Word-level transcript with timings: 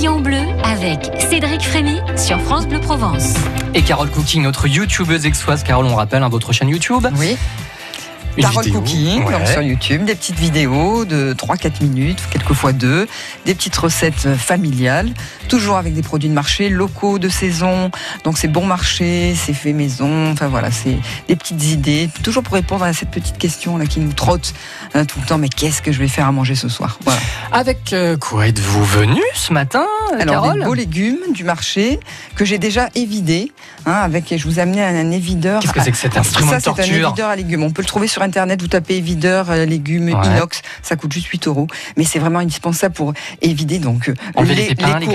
Papillon 0.00 0.20
bleu 0.20 0.40
avec 0.64 1.10
Cédric 1.28 1.60
Frémy 1.60 2.00
sur 2.16 2.40
France 2.40 2.66
Bleu 2.66 2.80
Provence. 2.80 3.34
Et 3.74 3.82
Carole 3.82 4.08
Cooking, 4.08 4.40
notre 4.42 4.66
youtubeuse 4.66 5.26
exoise. 5.26 5.62
Carole, 5.62 5.84
on 5.84 5.94
rappelle, 5.94 6.22
hein, 6.22 6.30
votre 6.30 6.54
chaîne 6.54 6.70
YouTube. 6.70 7.06
Oui. 7.18 7.36
Carole 8.40 8.64
vidéo. 8.64 8.80
Cooking, 8.80 9.24
Ouais. 9.24 9.32
donc 9.32 9.46
sur 9.46 9.60
YouTube, 9.60 10.06
des 10.06 10.14
petites 10.14 10.38
vidéos 10.38 11.04
de 11.04 11.34
3-4 11.34 11.82
minutes, 11.82 12.18
quelquefois 12.30 12.72
deux, 12.72 13.06
des 13.44 13.54
petites 13.54 13.76
recettes 13.76 14.34
familiales, 14.38 15.10
toujours 15.50 15.76
avec 15.76 15.92
des 15.94 16.02
produits 16.02 16.28
de 16.28 16.34
marché, 16.34 16.68
locaux, 16.68 17.18
de 17.18 17.28
saison, 17.28 17.90
donc 18.24 18.38
c'est 18.38 18.48
bon 18.48 18.64
marché, 18.64 19.34
c'est 19.34 19.52
fait 19.52 19.72
maison, 19.72 20.30
enfin 20.30 20.46
voilà, 20.46 20.70
c'est 20.70 20.96
des 21.28 21.36
petites 21.36 21.64
idées, 21.64 22.08
toujours 22.22 22.42
pour 22.44 22.54
répondre 22.54 22.84
à 22.84 22.92
cette 22.92 23.10
petite 23.10 23.36
question 23.36 23.76
là 23.76 23.84
qui 23.86 23.98
nous 24.00 24.12
trotte 24.12 24.54
hein, 24.94 25.04
tout 25.04 25.18
le 25.20 25.26
temps, 25.26 25.38
mais 25.38 25.48
qu'est-ce 25.48 25.82
que 25.82 25.90
je 25.92 25.98
vais 25.98 26.08
faire 26.08 26.26
à 26.26 26.32
manger 26.32 26.54
ce 26.54 26.68
soir? 26.68 26.98
Voilà. 27.04 27.20
Avec 27.52 27.92
euh, 27.92 28.16
quoi 28.16 28.46
êtes-vous 28.46 28.84
venu 28.84 29.20
ce 29.34 29.52
matin, 29.52 29.84
Alors 30.18 30.42
Carole? 30.44 30.58
des 30.60 30.64
beaux 30.64 30.74
légumes 30.74 31.18
du 31.34 31.42
marché 31.44 31.98
que 32.36 32.44
j'ai 32.44 32.58
déjà 32.58 32.88
évidés, 32.94 33.50
hein, 33.86 33.92
avec, 33.92 34.32
je 34.36 34.44
vous 34.44 34.58
ai 34.60 34.62
amené 34.62 34.82
un, 34.84 34.94
un 34.94 35.10
évideur. 35.10 35.60
Qu'est-ce 35.60 35.72
que 35.72 35.82
c'est 35.82 35.90
que 35.90 35.96
cet 35.96 36.16
instrument 36.16 36.52
Ça, 36.52 36.60
c'est 36.60 36.70
un 36.80 36.84
évideur 36.84 37.28
à 37.28 37.34
légumes. 37.36 37.64
On 37.64 37.70
peut 37.70 37.82
le 37.82 37.88
trouver 37.88 38.06
sur 38.06 38.22
Internet. 38.22 38.60
Vous 38.62 38.68
tapez 38.68 38.96
évideur 38.96 39.50
euh, 39.50 39.64
légumes 39.66 40.08
Ouais. 40.10 40.26
inox. 40.26 40.62
Ça 40.82 40.94
coûte 40.96 41.12
juste 41.12 41.26
8 41.26 41.48
euros. 41.48 41.66
Mais 41.96 42.04
c'est 42.04 42.18
vraiment 42.20 42.38
indispensable 42.38 42.94
pour 42.94 43.12
évider 43.42 43.78
donc 43.80 44.08
euh, 44.08 44.14
les 44.44 44.68
pépins, 44.68 44.98
les 44.98 45.06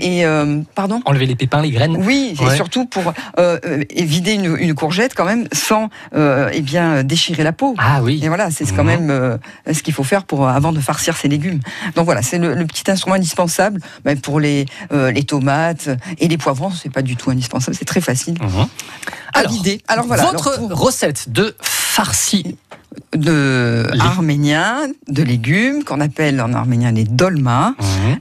et 0.00 0.24
euh, 0.26 0.60
pardon. 0.74 1.00
Enlever 1.04 1.26
les 1.26 1.36
pépins, 1.36 1.62
les 1.62 1.70
graines 1.70 1.96
Oui, 1.98 2.34
Ouais. 2.40 2.52
et 2.52 2.56
surtout 2.56 2.86
pour 2.86 3.12
euh, 3.38 3.58
vider 3.96 4.32
une, 4.34 4.56
une 4.58 4.74
courgette 4.74 5.14
quand 5.14 5.24
même 5.24 5.46
sans 5.52 5.88
euh, 6.14 6.50
eh 6.52 6.60
bien 6.60 7.02
déchirer 7.02 7.42
la 7.42 7.52
peau. 7.52 7.74
Ah 7.78 8.00
oui. 8.02 8.20
Et 8.22 8.28
voilà, 8.28 8.50
c'est 8.50 8.64
quand 8.74 8.84
Mhm. 8.84 8.86
même 8.86 9.10
euh, 9.10 9.36
ce 9.72 9.82
qu'il 9.82 9.94
faut 9.94 10.04
faire 10.04 10.24
pour 10.24 10.48
avant 10.48 10.72
de 10.72 10.80
farcir 10.80 11.16
ses 11.16 11.28
légumes. 11.28 11.60
Donc 11.94 12.04
voilà, 12.04 12.22
c'est 12.22 12.38
le, 12.38 12.54
le 12.54 12.66
petit 12.66 12.90
instrument 12.90 13.16
indispensable 13.16 13.80
ben, 14.04 14.18
pour 14.20 14.40
les, 14.40 14.66
les 14.92 15.22
tomates 15.24 15.88
et 16.18 16.28
les 16.28 16.38
poivrons. 16.38 16.70
C'est 16.70 16.92
pas 16.92 17.02
du 17.02 17.16
tout 17.16 17.30
indispensable, 17.30 17.76
c'est 17.76 17.84
très 17.84 18.00
facile 18.00 18.34
Mhm. 18.40 18.66
à 19.34 19.38
Alors, 19.40 19.52
vider. 19.52 19.80
Alors 19.88 20.06
voilà, 20.06 20.24
votre 20.24 20.48
alors, 20.56 20.68
pour- 20.68 20.78
recette 20.78 21.30
de 21.32 21.54
farci. 21.60 22.56
De 23.16 23.86
Les- 23.92 24.00
arménien, 24.00 24.88
de 25.08 25.22
légumes 25.22 25.84
qu'on 25.84 26.00
appelle 26.00 26.40
en 26.40 26.52
arménien 26.52 26.92
les 26.92 27.04
dolmas. 27.04 27.74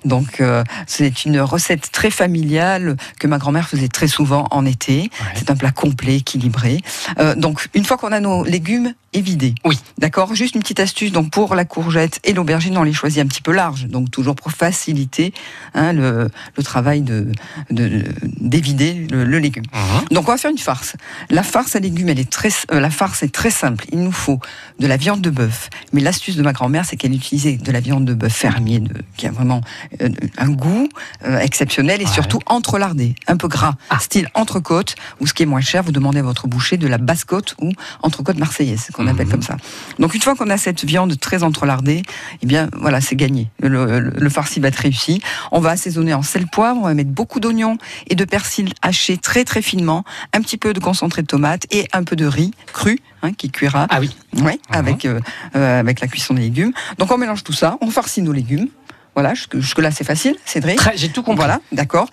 Donc 0.06 0.42
euh, 0.42 0.64
c'est 0.88 1.26
une 1.26 1.40
recette 1.40 1.92
très 1.92 2.10
familiale 2.12 2.96
que 3.20 3.28
ma 3.28 3.38
grand-mère 3.38 3.68
faisait 3.68 3.88
très 3.88 4.08
souvent 4.08 4.48
en 4.52 4.66
été. 4.66 5.10
C'est 5.36 5.50
un 5.52 5.56
plat 5.56 5.72
complet, 5.72 6.18
équilibré. 6.18 6.82
Euh, 7.20 7.36
donc 7.36 7.68
une 7.74 7.86
fois 7.86 7.98
qu'on 7.98 8.12
a 8.12 8.20
nos 8.20 8.44
légumes 8.44 8.94
évidés, 9.14 9.56
Oui. 9.64 9.80
d'accord? 9.98 10.36
Juste 10.36 10.56
une 10.56 10.62
petite 10.62 10.80
astuce. 10.82 11.12
Donc 11.12 11.32
pour 11.32 11.56
la 11.56 11.64
courgette 11.66 12.20
et 12.24 12.34
l'aubergine, 12.34 12.78
on 12.78 12.84
les 12.84 12.94
choisit 12.94 13.22
un 13.24 13.28
petit 13.28 13.42
peu 13.42 13.54
large. 13.54 13.86
Donc 13.88 14.12
toujours 14.12 14.36
pour 14.36 14.52
faciliter 14.52 15.34
hein, 15.74 15.94
le, 15.94 16.30
le 16.58 16.64
travail 16.64 17.02
de 17.02 17.28
de- 17.70 18.04
d'évider 18.40 19.08
le, 19.10 19.24
le 19.24 19.40
légume. 19.40 19.64
Donc 20.12 20.28
on 20.28 20.32
va 20.32 20.38
faire 20.38 20.52
une 20.52 20.58
farce. 20.58 20.96
La 21.30 21.44
farce 21.44 21.76
à 21.76 21.80
légumes, 21.80 22.10
elle 22.10 22.20
est 22.20 22.30
très, 22.30 22.50
euh, 22.72 22.80
la 22.80 22.90
farce 22.90 23.24
est 23.24 23.34
très 23.34 23.52
simple. 23.52 23.86
Il 23.92 24.00
nous 24.04 24.12
faut 24.12 24.40
de 24.80 24.88
la 24.88 24.98
viande 24.98 25.22
de 25.22 25.30
bœuf. 25.30 25.70
Mais 25.94 26.02
l'astuce 26.02 26.36
de 26.36 26.44
ma 26.44 26.54
grand-mère, 26.54 26.86
c'est 26.86 26.96
qu'elle 26.98 27.14
utilisait 27.14 27.58
de 27.58 27.72
la 27.72 27.80
viande 27.80 28.06
de 28.06 28.14
bœuf 28.14 28.34
fermier, 28.34 28.80
de, 28.80 28.94
qui 29.18 29.28
a 29.28 29.32
vraiment 29.32 29.62
euh, 30.02 30.10
un 30.38 30.50
goût 30.50 30.90
euh, 31.26 31.40
exceptionnel 31.40 32.02
et 32.02 32.06
Ouais. 32.06 32.12
surtout 32.12 32.40
entrelardé, 32.46 33.16
un 33.28 33.38
peu 33.38 33.48
gras, 33.48 33.76
Ah. 33.90 34.00
style 34.00 34.30
entrecôte. 34.34 34.96
Ou 35.22 35.28
ce 35.28 35.34
qui 35.34 35.44
est 35.44 35.46
moins 35.46 35.62
cher, 35.62 35.84
vous 35.84 35.92
demandez 35.92 36.20
à 36.20 36.24
votre 36.24 36.48
boucher 36.48 36.78
de 36.78 36.88
la 36.88 36.98
basse-côte 36.98 37.56
ou 37.62 37.72
entrecôte 38.02 38.38
marseillaise, 38.38 38.90
qu'on 38.94 39.08
appelle 39.08 39.26
Mhm. 39.28 39.32
comme 39.32 39.42
ça. 39.42 39.58
Donc 40.00 40.14
une 40.16 40.22
fois 40.22 40.36
qu'on 40.36 40.50
a 40.50 40.58
cette 40.58 40.84
viande 40.86 41.18
très 41.20 41.44
entrelardée, 41.44 42.04
eh 42.42 42.46
bien 42.46 42.70
voilà, 42.78 43.02
c'est 43.02 43.16
gagné. 43.16 43.50
Le, 43.60 43.70
le, 44.00 44.00
le 44.16 44.30
farci 44.30 44.60
va 44.60 44.68
être 44.70 44.76
réussi. 44.78 45.22
On 45.52 45.60
va 45.60 45.72
assaisonner 45.72 46.14
en 46.14 46.22
sel 46.22 46.48
poivre, 46.48 46.80
on 46.82 46.86
va 46.86 46.94
mettre 46.94 47.10
beaucoup 47.12 47.40
d'oignons 47.40 47.78
et 48.08 48.16
de 48.16 48.26
persil 48.26 48.74
haché 48.82 49.18
très 49.18 49.44
très 49.46 49.62
finement, 49.62 50.04
un 50.34 50.42
petit 50.42 50.58
peu 50.58 50.74
de 50.74 50.80
concentré 50.80 51.22
de 51.22 51.28
tomate 51.28 51.66
et 51.72 51.88
un 51.94 52.04
peu 52.04 52.16
de 52.16 52.26
riz 52.26 52.52
cru 52.74 53.00
hein, 53.26 53.34
qui 53.34 53.50
cuira 53.52 53.88
Ah 53.90 54.00
oui. 54.00 54.16
ouais, 54.42 54.54
Mhm. 54.70 54.76
avec, 54.76 55.06
euh, 55.06 55.20
euh, 55.56 55.80
avec 55.80 56.00
la 56.00 56.08
cuisson 56.08 56.34
des 56.34 56.42
légumes. 56.42 56.72
Donc 56.98 57.12
on 57.12 57.18
mélange 57.18 57.44
tout 57.44 57.54
ça, 57.54 57.78
on 57.82 57.90
farcit 57.92 58.22
nos 58.22 58.32
légumes. 58.34 58.68
Voilà, 59.16 59.34
jusque, 59.34 59.58
jusque 59.60 59.80
là 59.80 59.92
c'est 59.92 60.04
facile, 60.04 60.36
Cédric. 60.46 60.80
J'ai 60.96 61.10
tout 61.10 61.24
compris. 61.24 61.38
Voilà, 61.46 61.60
d'accord. 61.72 62.10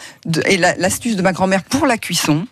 Et 0.47 0.57
la- 0.57 0.77
l'astuce 0.77 1.17
de 1.17 1.23
ma 1.23 1.33
grand-mère 1.33 1.65
pour 1.65 1.87
la 1.87 1.99
cuisson, 1.99 2.47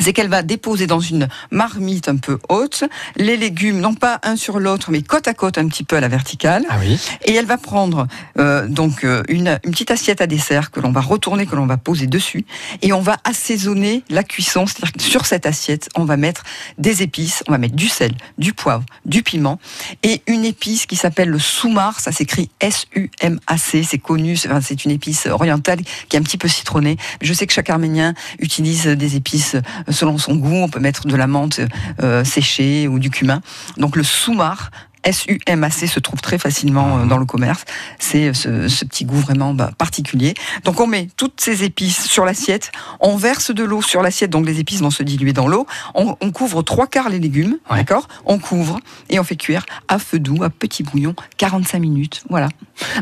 c'est 0.00 0.12
qu'elle 0.12 0.28
va 0.28 0.42
déposer 0.42 0.86
dans 0.86 1.00
une 1.00 1.28
marmite 1.50 2.08
un 2.08 2.16
peu 2.16 2.38
haute 2.48 2.84
les 3.16 3.36
légumes, 3.36 3.80
non 3.80 3.94
pas 3.94 4.18
un 4.22 4.36
sur 4.36 4.58
l'autre, 4.58 4.90
mais 4.90 5.02
côte 5.02 5.28
à 5.28 5.34
côte 5.34 5.58
un 5.58 5.68
petit 5.68 5.84
peu 5.84 5.96
à 5.96 6.00
la 6.00 6.08
verticale. 6.08 6.64
Ah 6.68 6.76
oui. 6.80 6.98
Et 7.24 7.34
elle 7.34 7.46
va 7.46 7.58
prendre 7.58 8.06
euh, 8.38 8.66
donc 8.66 9.04
euh, 9.04 9.22
une, 9.28 9.58
une 9.64 9.70
petite 9.70 9.90
assiette 9.90 10.20
à 10.20 10.26
dessert 10.26 10.70
que 10.70 10.80
l'on 10.80 10.92
va 10.92 11.00
retourner, 11.00 11.46
que 11.46 11.56
l'on 11.56 11.66
va 11.66 11.76
poser 11.76 12.06
dessus, 12.06 12.44
et 12.82 12.92
on 12.92 13.00
va 13.00 13.18
assaisonner 13.24 14.02
la 14.08 14.22
cuisson. 14.22 14.66
C'est-à-dire 14.66 14.92
que 14.92 15.02
sur 15.02 15.26
cette 15.26 15.46
assiette, 15.46 15.88
on 15.94 16.04
va 16.04 16.16
mettre 16.16 16.44
des 16.78 17.02
épices, 17.02 17.42
on 17.48 17.52
va 17.52 17.58
mettre 17.58 17.76
du 17.76 17.88
sel, 17.88 18.12
du 18.38 18.52
poivre, 18.52 18.84
du 19.04 19.22
piment, 19.22 19.58
et 20.02 20.22
une 20.26 20.44
épice 20.44 20.86
qui 20.86 20.96
s'appelle 20.96 21.28
le 21.28 21.38
soumar. 21.38 22.00
Ça 22.00 22.12
s'écrit 22.12 22.50
S-U-M-A-C. 22.60 23.82
C'est 23.82 23.98
connu. 23.98 24.36
C'est 24.36 24.84
une 24.84 24.90
épice 24.90 25.26
orientale 25.26 25.80
qui 26.08 26.16
est 26.16 26.18
un 26.18 26.22
petit 26.22 26.38
peu 26.38 26.48
citronnée. 26.48 26.96
Je 27.20 27.32
sais 27.32 27.46
que 27.46 27.52
chaque 27.52 27.70
Arménien 27.70 28.14
utilise 28.38 28.86
des 28.86 29.16
épices 29.16 29.54
euh, 29.54 29.89
selon 29.90 30.18
son 30.18 30.34
goût. 30.36 30.54
On 30.56 30.68
peut 30.68 30.80
mettre 30.80 31.06
de 31.06 31.16
la 31.16 31.26
menthe 31.26 31.60
euh, 32.02 32.24
séchée 32.24 32.88
ou 32.88 32.98
du 32.98 33.10
cumin. 33.10 33.40
Donc 33.76 33.96
le 33.96 34.02
soumar. 34.02 34.70
S-U-M-A-C 35.02 35.86
se 35.86 35.98
trouve 35.98 36.20
très 36.20 36.36
facilement 36.36 36.98
euh, 36.98 37.06
dans 37.06 37.16
le 37.16 37.24
commerce. 37.24 37.64
C'est 37.98 38.28
euh, 38.28 38.34
ce, 38.34 38.68
ce 38.68 38.84
petit 38.84 39.06
goût 39.06 39.16
vraiment 39.16 39.54
bah, 39.54 39.70
particulier. 39.78 40.34
Donc 40.64 40.78
on 40.78 40.86
met 40.86 41.08
toutes 41.16 41.40
ces 41.40 41.64
épices 41.64 42.04
sur 42.06 42.26
l'assiette, 42.26 42.70
on 43.00 43.16
verse 43.16 43.50
de 43.50 43.64
l'eau 43.64 43.80
sur 43.80 44.02
l'assiette, 44.02 44.28
donc 44.30 44.44
les 44.44 44.60
épices 44.60 44.82
vont 44.82 44.90
se 44.90 45.02
diluer 45.02 45.32
dans 45.32 45.48
l'eau. 45.48 45.66
On, 45.94 46.16
on 46.20 46.30
couvre 46.32 46.62
trois 46.62 46.86
quarts 46.86 47.08
les 47.08 47.18
légumes, 47.18 47.56
Ouais. 47.70 47.78
d'accord? 47.78 48.08
On 48.26 48.38
couvre 48.38 48.78
et 49.08 49.18
on 49.18 49.24
fait 49.24 49.36
cuire 49.36 49.64
à 49.88 49.98
feu 49.98 50.18
doux, 50.18 50.42
à 50.44 50.50
petit 50.50 50.82
bouillon, 50.82 51.14
45 51.38 51.78
minutes. 51.78 52.22
Voilà. 52.28 52.48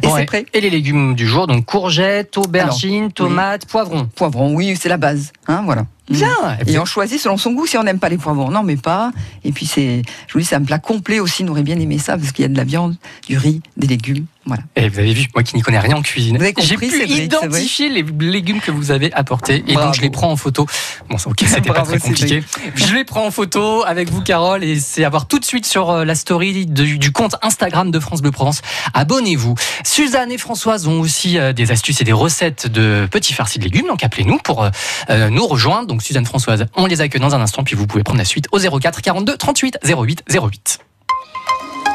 Et 0.01 0.07
Bon, 0.07 0.15
c'est 0.15 0.25
prêt. 0.25 0.47
Et 0.55 0.61
les 0.61 0.71
légumes 0.71 1.17
du 1.17 1.27
jour, 1.27 1.49
donc 1.49 1.65
courgettes, 1.65 2.39
aubergines, 2.39 3.11
tomates, 3.11 3.67
poivrons. 3.67 4.07
Poivron, 4.15 4.55
oui, 4.55 4.77
c'est 4.81 4.89
la 4.89 4.99
base. 4.99 5.33
Hein, 5.49 5.63
voilà. 5.65 5.85
Bien. 6.11 6.29
Et 6.61 6.65
puis- 6.65 6.75
Et 6.75 6.79
on 6.79 6.85
choisit 6.85 7.21
selon 7.21 7.37
son 7.37 7.53
goût. 7.53 7.67
Si 7.67 7.77
on 7.77 7.83
n'aime 7.83 7.99
pas 7.99 8.09
les 8.09 8.19
poivrons, 8.19 8.51
non, 8.51 8.63
mais 8.63 8.77
pas. 8.77 9.13
Et 9.45 9.53
puis 9.53 9.67
c'est, 9.67 10.03
je 10.27 10.33
vous 10.33 10.39
dis, 10.41 10.45
c'est 10.45 10.57
un 10.57 10.63
plat 10.65 10.79
complet 10.79 11.21
aussi. 11.21 11.45
On 11.45 11.49
aurait 11.49 11.63
bien 11.63 11.79
aimé 11.79 11.99
ça 11.99 12.17
parce 12.17 12.33
qu'il 12.33 12.43
y 12.43 12.47
a 12.47 12.49
de 12.49 12.57
la 12.57 12.65
viande, 12.65 12.97
du 13.27 13.37
riz, 13.37 13.61
des 13.77 13.87
légumes. 13.87 14.27
Voilà. 14.49 14.63
Et 14.77 14.89
vous 14.89 14.99
avez 14.99 15.13
vu, 15.13 15.27
moi 15.35 15.43
qui 15.43 15.57
n'y 15.57 15.63
connais 15.63 15.79
rien 15.79 15.97
en 15.97 16.03
cuisine, 16.03 16.39
j'ai 16.59 16.77
pu 16.77 16.91
Cédric, 16.91 17.25
identifier 17.25 17.91
les 17.91 18.03
légumes 18.03 18.61
que 18.61 18.71
vous 18.71 18.91
avez 18.91 19.13
apportés 19.13 19.63
et 19.67 19.75
Bravo. 19.75 19.89
donc 19.89 19.95
je 19.95 20.01
les 20.01 20.09
prends 20.09 20.31
en 20.31 20.37
photo. 20.37 20.67
Bon, 21.11 21.17
ok, 21.27 21.45
c'était 21.47 21.71
pas 21.71 21.83
très 21.83 21.99
compliqué. 21.99 22.43
Je 22.75 22.95
les 22.95 23.05
prends 23.05 23.27
en 23.27 23.31
photo 23.31 23.85
avec 23.85 24.11
vous, 24.11 24.23
Carole, 24.23 24.65
et 24.65 24.81
c'est 24.81 25.05
à 25.05 25.11
voir 25.11 25.29
tout 25.29 25.39
de 25.39 25.45
suite 25.45 25.67
sur 25.67 25.91
euh, 25.91 26.05
la 26.07 26.15
story 26.15 26.65
du 26.67 27.13
compte 27.13 27.37
Instagram 27.43 27.91
de 27.91 28.01
France 28.01 28.23
Bleu 28.23 28.31
Provence. 28.31 28.63
Abonnez-vous. 28.95 29.55
Suzanne 29.85 30.33
et 30.33 30.39
Françoise 30.39 30.89
ont 30.89 31.01
aussi 31.01 31.39
euh, 31.39 31.53
des 31.53 31.71
astuces 31.71 32.01
et 32.01 32.05
des 32.05 32.13
recettes 32.13 32.67
de 32.67 33.07
petits 33.11 33.35
farcis 33.35 33.59
de 33.59 33.65
légumes, 33.65 33.87
donc 33.87 34.03
appelez-nous 34.03 34.39
pour 34.39 34.65
euh, 34.65 35.31
nous 35.31 35.47
rejoindre. 35.47 35.89
Donc 35.89 36.03
Suzanne, 36.03 36.25
Françoise, 36.25 36.65
on 36.75 36.87
les 36.87 37.03
accueille 37.03 37.21
dans 37.21 37.35
un 37.35 37.41
instant, 37.43 37.65
puis 37.65 37.77
vous 37.77 37.87
pouvez 37.87 38.03
prendre 38.03 38.19
la 38.19 38.25
suite 38.25 38.47
au 38.53 38.59
04 38.59 39.03
42 39.03 39.37
38 39.37 39.79
08 39.85 40.25
08. 40.31 40.79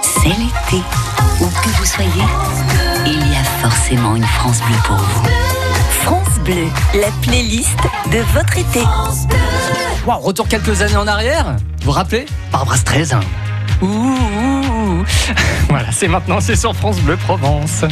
C'est 0.04 0.30
l'été. 0.30 0.84
Où 1.40 1.46
que 1.48 1.70
vous 1.78 1.86
soyez, 1.86 2.24
il 3.06 3.32
y 3.32 3.36
a 3.36 3.44
forcément 3.62 4.16
une 4.16 4.24
France 4.26 4.60
bleue 4.62 4.78
pour 4.86 4.98
vous. 4.98 5.28
France 6.04 6.40
Bleu, 6.44 6.68
la 6.94 7.08
playlist 7.22 7.78
de 8.12 8.20
votre 8.34 8.58
été. 8.58 8.82
Wow, 10.06 10.18
retour 10.20 10.48
quelques 10.48 10.82
années 10.82 10.98
en 10.98 11.08
arrière. 11.08 11.56
Vous 11.80 11.86
vous 11.86 11.92
rappelez? 11.92 12.26
Barbara 12.52 12.76
Streisand. 12.78 13.22
Ouh, 13.82 13.86
ouh, 13.88 13.90
ouh. 15.00 15.06
Voilà, 15.70 15.92
c'est 15.92 16.10
maintenant, 16.10 16.40
c'est 16.42 16.58
sur 16.58 16.76
France 16.76 16.98
Bleu 17.00 17.16
Provence. 17.16 17.86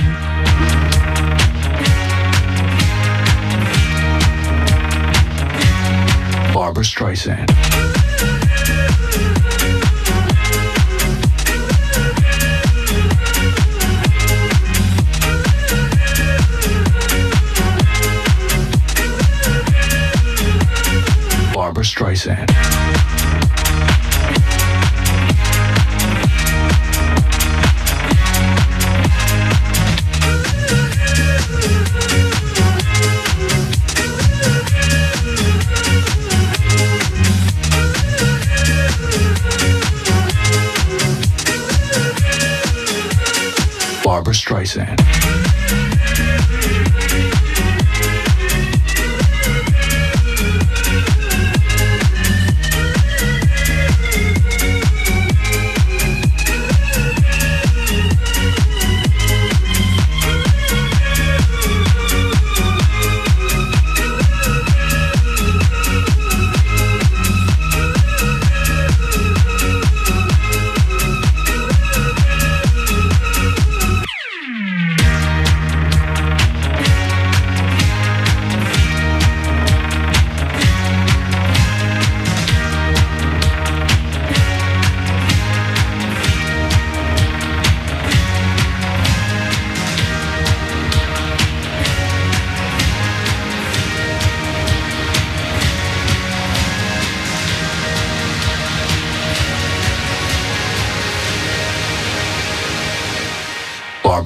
Barbara 6.54 6.84
Streisand. 6.84 7.46
Barbara 22.22 22.36
Streisand. 22.36 22.82
Barbara 44.04 44.34
Streisand. 44.34 45.01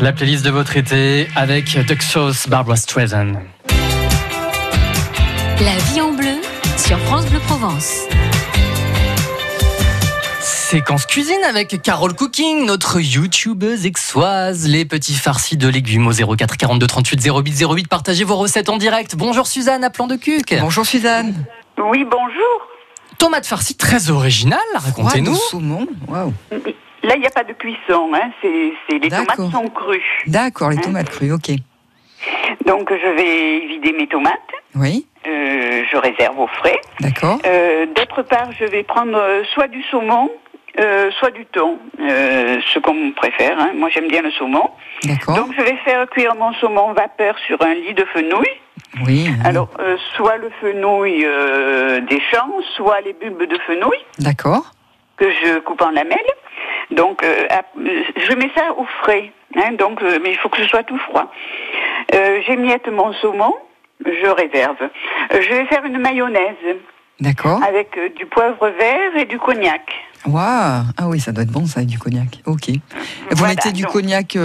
La 0.00 0.12
playlist 0.12 0.44
de 0.44 0.50
votre 0.50 0.76
été 0.76 1.26
avec 1.34 1.78
Duxos 1.86 2.48
Barbara 2.48 2.76
Streisand. 2.76 3.32
La 5.60 5.76
vie 5.90 6.02
en 6.02 6.12
bleu 6.12 6.34
sur 6.76 6.98
France 6.98 7.24
Bleu 7.30 7.38
Provence. 7.46 8.02
Séquence 10.42 11.06
cuisine 11.06 11.42
avec 11.48 11.80
Carole 11.80 12.12
Cooking, 12.14 12.66
notre 12.66 13.00
youtubeuse 13.00 13.86
exoise. 13.86 14.68
Les 14.68 14.84
petits 14.84 15.14
farcis 15.14 15.56
de 15.56 15.68
légumes 15.68 16.08
au 16.08 16.12
04 16.12 16.58
42 16.58 16.86
38 16.86 17.26
08 17.26 17.64
08. 17.70 17.88
Partagez 17.88 18.24
vos 18.24 18.36
recettes 18.36 18.68
en 18.68 18.76
direct. 18.76 19.16
Bonjour 19.16 19.46
Suzanne 19.46 19.82
à 19.82 19.88
plan 19.88 20.06
de 20.06 20.16
cuc. 20.16 20.54
Bonjour 20.60 20.84
Suzanne. 20.84 21.46
Oui, 21.78 22.04
bonjour. 22.04 22.68
Tomate 23.16 23.46
farcie 23.46 23.76
très 23.76 24.10
originale, 24.10 24.58
racontez-nous. 24.74 25.36
Saumon. 25.50 25.86
Waouh. 26.06 26.34
Là, 27.02 27.14
il 27.14 27.20
n'y 27.20 27.26
a 27.26 27.30
pas 27.30 27.44
de 27.44 27.52
cuisson, 27.52 28.10
hein. 28.14 28.30
c'est, 28.42 28.72
c'est- 28.88 28.98
les 28.98 29.08
D'accord. 29.08 29.36
tomates 29.36 29.52
sont 29.52 29.68
crues. 29.70 30.02
D'accord, 30.26 30.70
les 30.70 30.80
tomates 30.80 31.10
crues, 31.10 31.32
ok. 31.32 31.50
Donc, 32.66 32.90
je 32.90 33.08
vais 33.16 33.66
vider 33.66 33.92
mes 33.92 34.06
tomates, 34.08 34.34
Oui, 34.74 35.06
euh, 35.26 35.84
je 35.90 35.96
réserve 35.96 36.38
au 36.40 36.46
frais. 36.48 36.80
d'accord. 37.00 37.38
Euh, 37.46 37.86
d'autre 37.86 38.22
part, 38.22 38.50
je 38.58 38.64
vais 38.64 38.82
prendre 38.82 39.16
euh, 39.16 39.44
soit 39.54 39.68
du 39.68 39.82
saumon, 39.84 40.30
euh, 40.80 41.10
soit 41.12 41.30
du 41.30 41.46
thon, 41.46 41.78
euh, 42.00 42.58
ce 42.72 42.78
qu'on 42.80 43.12
préfère. 43.12 43.58
hein. 43.60 43.70
Moi, 43.76 43.88
j'aime 43.90 44.08
bien 44.08 44.22
le 44.22 44.30
saumon. 44.32 44.68
D'accord. 45.04 45.36
Donc, 45.36 45.52
je 45.56 45.62
vais 45.62 45.76
faire 45.84 46.08
cuire 46.10 46.34
mon 46.34 46.52
saumon 46.54 46.92
vapeur 46.92 47.38
sur 47.46 47.62
un 47.62 47.74
lit 47.74 47.94
de 47.94 48.04
fenouil. 48.06 48.48
Oui. 49.06 49.26
oui. 49.28 49.30
Alors, 49.44 49.68
euh, 49.78 49.96
soit 50.16 50.36
le 50.38 50.50
fenouil 50.60 51.22
euh, 51.24 52.00
des 52.00 52.20
champs, 52.32 52.50
soit 52.76 53.00
les 53.02 53.12
bulbes 53.12 53.44
de 53.44 53.58
fenouil. 53.66 53.98
D'accord. 54.18 54.72
que 55.16 55.30
je 55.30 55.58
coupe 55.60 55.80
en 55.82 55.90
lamelles. 55.90 56.18
Donc, 56.90 57.22
euh, 57.22 57.46
euh, 57.50 58.02
je 58.16 58.32
mets 58.34 58.50
ça 58.56 58.72
au 58.76 58.84
frais. 59.02 59.30
Hein, 59.56 59.72
donc, 59.78 60.02
euh, 60.02 60.18
mais 60.22 60.30
il 60.32 60.36
faut 60.38 60.48
que 60.48 60.58
ce 60.62 60.68
soit 60.68 60.82
tout 60.84 60.98
froid. 60.98 61.30
J'émiette 62.46 62.88
mon 62.88 63.12
saumon, 63.14 63.54
je 64.04 64.28
réserve. 64.30 64.76
Je 65.30 65.48
vais 65.48 65.66
faire 65.66 65.84
une 65.84 65.98
mayonnaise 65.98 66.56
D'accord. 67.20 67.60
avec 67.66 67.98
du 68.16 68.26
poivre 68.26 68.68
vert 68.68 69.16
et 69.16 69.24
du 69.26 69.38
cognac. 69.38 69.82
Waouh. 70.26 70.82
Ah 70.96 71.08
oui, 71.08 71.20
ça 71.20 71.32
doit 71.32 71.44
être 71.44 71.50
bon 71.52 71.66
ça, 71.66 71.80
avec 71.80 71.88
du 71.90 71.98
cognac. 71.98 72.40
Ok. 72.46 72.68
Vous 72.70 73.36
Voilà, 73.36 73.54
mettez 73.54 73.72
du 73.72 73.82
donc- 73.82 73.92
cognac 73.92 74.36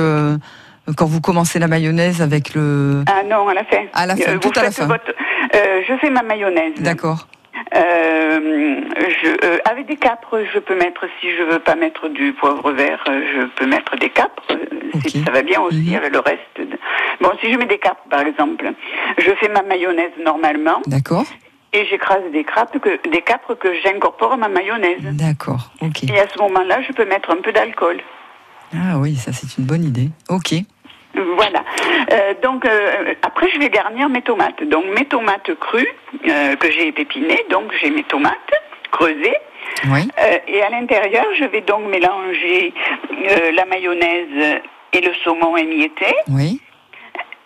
quand 0.98 1.06
vous 1.06 1.22
commencez 1.22 1.60
la 1.60 1.68
mayonnaise 1.68 2.22
avec 2.22 2.54
le. 2.56 3.04
Ah 3.08 3.24
non, 3.24 3.48
à 3.48 3.54
la 3.54 3.64
fin. 3.64 3.84
À 3.94 4.06
la 4.06 4.16
fin, 4.18 4.38
tout 4.38 4.52
à 4.58 4.64
la 4.64 4.72
fin. 4.72 4.86
votre- 4.88 5.14
euh, 5.56 5.82
je 5.88 5.94
fais 5.98 6.10
ma 6.10 6.24
mayonnaise. 6.24 6.74
D'accord. 6.80 7.28
Euh, 7.76 8.82
je, 9.22 9.46
euh, 9.46 9.58
avec 9.66 9.86
des 9.88 9.96
capres, 9.98 10.40
je 10.54 10.60
peux 10.60 10.76
mettre, 10.76 11.06
si 11.20 11.28
je 11.36 11.44
veux 11.44 11.60
pas 11.60 11.76
mettre 11.76 12.08
du 12.10 12.34
poivre 12.34 12.72
vert, 12.72 13.04
euh, 13.10 13.22
je 13.34 13.46
peux 13.56 13.66
mettre 13.66 13.96
des 13.98 14.10
capres. 14.10 14.44
Euh, 14.52 14.58
c'est- 15.04 15.18
Ok. 15.18 15.26
Ça 15.26 15.32
va 15.32 15.42
bien 15.42 15.60
aussi 15.62 15.90
Mhm. 15.90 15.96
avec 15.96 16.14
le 16.14 16.20
reste. 16.20 16.40
de- 16.58 16.78
Bon, 17.22 17.32
si 17.42 17.52
je 17.52 17.58
mets 17.58 17.66
des 17.66 17.80
capres, 17.80 18.04
par 18.10 18.22
exemple, 18.22 18.72
je 19.18 19.32
fais 19.40 19.50
ma 19.50 19.62
mayonnaise 19.64 20.12
normalement 20.24 20.82
D'accord. 20.88 21.26
et 21.74 21.86
j'écrase 21.86 22.24
des 22.32 22.44
que, 22.44 23.10
des 23.10 23.22
capres 23.22 23.56
que 23.56 23.74
j'incorpore 23.84 24.34
à 24.34 24.38
ma 24.38 24.50
mayonnaise. 24.50 25.00
D'accord. 25.14 25.72
Ok. 25.82 26.04
Et 26.04 26.20
à 26.20 26.28
ce 26.28 26.38
moment-là, 26.40 26.82
je 26.82 26.92
peux 26.94 27.06
mettre 27.06 27.32
un 27.32 27.38
peu 27.42 27.52
d'alcool. 27.52 27.98
Ah 28.76 28.98
oui, 28.98 29.16
ça 29.16 29.32
c'est 29.34 29.58
une 29.58 29.66
bonne 29.66 29.84
idée. 29.84 30.10
Ok. 30.30 30.54
Voilà. 31.16 31.64
Euh, 32.12 32.34
donc 32.42 32.66
euh, 32.66 33.14
après, 33.22 33.50
je 33.54 33.60
vais 33.60 33.70
garnir 33.70 34.10
mes 34.10 34.22
tomates. 34.22 34.64
Donc 34.64 34.86
mes 34.98 35.06
tomates 35.06 35.54
crues 35.60 35.88
euh, 36.28 36.56
que 36.56 36.72
j'ai 36.72 36.92
pépinées. 36.92 37.46
Donc 37.50 37.72
j'ai 37.82 37.90
mes 37.90 38.04
tomates 38.04 38.34
creusées. 38.92 39.38
Oui. 39.88 40.08
Et 40.48 40.62
à 40.62 40.70
l'intérieur, 40.70 41.26
je 41.38 41.46
vais 41.46 41.62
donc 41.62 41.86
mélanger 41.90 42.74
la 43.56 43.66
mayonnaise 43.66 44.60
et 44.92 45.02
le 45.02 45.14
saumon 45.24 45.56
émietté 45.58 46.06
Oui. 46.30 46.62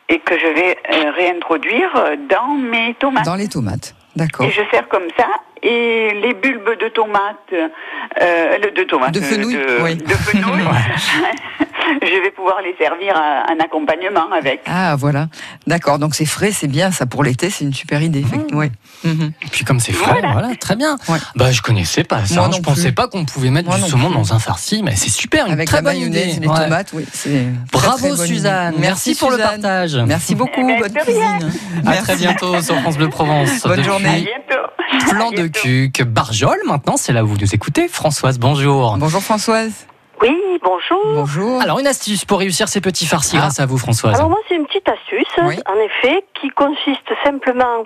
et 0.09 0.19
que 0.19 0.37
je 0.37 0.47
vais 0.47 0.77
réintroduire 1.11 1.89
dans 2.29 2.47
mes 2.49 2.95
tomates. 2.95 3.25
Dans 3.25 3.35
les 3.35 3.47
tomates. 3.47 3.95
D'accord. 4.15 4.45
Et 4.45 4.51
je 4.51 4.61
sers 4.71 4.87
comme 4.89 5.07
ça. 5.15 5.27
Et 5.61 6.11
les 6.21 6.33
bulbes 6.33 6.77
de 6.79 6.87
tomates, 6.89 7.51
de 7.51 8.83
tomates, 8.83 9.13
De 9.13 9.21
fenouil, 9.21 9.53
de, 9.53 9.83
oui. 9.83 9.95
de 9.95 10.13
fenouil, 10.13 10.63
je 12.01 12.21
vais 12.23 12.31
pouvoir 12.31 12.57
les 12.63 12.75
servir 12.77 13.15
à- 13.15 13.45
en 13.51 13.59
accompagnement 13.63 14.31
avec. 14.31 14.61
Ah 14.65 14.95
voilà. 14.95 15.27
D'accord. 15.67 15.99
Donc 15.99 16.15
c'est 16.15 16.25
frais, 16.25 16.51
c'est 16.51 16.67
bien. 16.67 16.91
Ça 16.91 17.05
pour 17.05 17.23
l'été, 17.23 17.49
c'est 17.49 17.63
une 17.65 17.73
super 17.73 18.01
idée. 18.01 18.25
Ouais. 18.51 18.71
Mhm. 19.03 19.31
Et 19.41 19.47
puis 19.51 19.63
comme 19.65 19.79
c'est 19.79 19.91
frais, 19.93 20.13
voilà. 20.21 20.31
Voilà. 20.33 20.55
très 20.55 20.75
bien. 20.75 20.97
Ouais. 21.09 21.17
Bah 21.35 21.51
je 21.51 21.61
connaissais 21.61 22.03
pas 22.03 22.25
ça. 22.25 22.35
Moi 22.35 22.45
hein. 22.45 22.49
non 22.49 22.57
Je 22.57 22.61
pensais 22.61 22.91
pas 22.91 23.07
qu'on 23.07 23.25
pouvait 23.25 23.49
mettre 23.51 23.69
Moi 23.69 23.77
du 23.77 23.89
saumon 23.89 24.07
plus. 24.09 24.15
dans 24.15 24.33
un 24.33 24.39
farci, 24.39 24.81
mais 24.83 24.95
c'est 24.95 25.09
super, 25.09 25.45
une 25.47 25.53
Avec 25.53 25.67
très 25.67 25.77
la 25.77 25.81
bonne 25.83 25.93
mayonnaise 25.93 26.35
idée. 26.35 26.37
et 26.37 26.39
les 26.41 26.47
Ouais. 26.47 26.63
tomates, 26.63 26.91
oui. 26.93 27.05
Très, 27.11 27.47
Bravo 27.71 28.15
très. 28.15 28.27
Suzanne, 28.27 28.75
merci, 28.79 29.15
pour 29.15 29.31
le 29.31 29.37
partage. 29.37 29.95
Merci 29.95 30.35
beaucoup. 30.35 30.51
Eh 30.61 30.63
ben, 30.63 30.79
bonne 30.79 30.93
cuisine. 31.03 31.51
À 31.85 31.93
très 31.97 32.15
bientôt 32.15 32.61
sur 32.61 32.79
France 32.81 32.97
Bleu 32.97 33.09
Provence. 33.09 33.61
Bonne 33.63 33.71
Depuis 33.77 33.83
journée. 33.85 34.07
À 34.07 34.11
bientôt. 34.11 35.09
Plan 35.11 35.29
À 35.29 35.35
de. 35.35 35.47
Cuc, 35.47 36.03
Barjol 36.03 36.57
maintenant, 36.65 36.97
c'est 36.97 37.13
là 37.13 37.23
où 37.23 37.27
vous 37.27 37.37
nous 37.37 37.55
écoutez. 37.55 37.87
Françoise, 37.87 38.39
bonjour. 38.39 38.97
Bonjour 38.97 39.21
Françoise. 39.23 39.86
Oui, 40.21 40.59
bonjour. 40.63 41.13
Bonjour. 41.13 41.61
Alors 41.61 41.79
une 41.79 41.87
astuce 41.87 42.25
pour 42.25 42.39
réussir 42.39 42.67
ces 42.67 42.81
petits 42.81 43.05
farcis 43.05 43.35
Ah. 43.37 43.41
grâce 43.41 43.59
à 43.59 43.65
vous 43.65 43.77
Françoise. 43.77 44.15
Alors 44.15 44.29
moi, 44.29 44.39
c'est 44.49 44.55
une 44.55 44.65
petite 44.65 44.89
astuce, 44.89 45.27
Oui. 45.43 45.55
en 45.67 45.75
effet, 45.79 46.23
qui 46.41 46.49
consiste 46.49 47.07
simplement 47.23 47.83